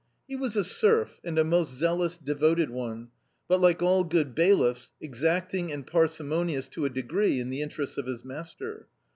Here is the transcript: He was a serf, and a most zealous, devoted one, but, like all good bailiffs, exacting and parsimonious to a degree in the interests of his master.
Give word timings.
He 0.27 0.35
was 0.35 0.55
a 0.57 0.63
serf, 0.63 1.19
and 1.23 1.37
a 1.37 1.43
most 1.43 1.75
zealous, 1.75 2.17
devoted 2.17 2.71
one, 2.71 3.09
but, 3.47 3.61
like 3.61 3.83
all 3.83 4.03
good 4.03 4.33
bailiffs, 4.33 4.93
exacting 4.99 5.71
and 5.71 5.85
parsimonious 5.85 6.67
to 6.69 6.85
a 6.85 6.89
degree 6.89 7.39
in 7.39 7.51
the 7.51 7.61
interests 7.61 7.99
of 7.99 8.07
his 8.07 8.25
master. 8.25 8.87